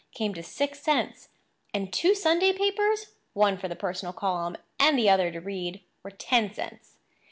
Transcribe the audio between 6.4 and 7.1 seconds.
cents.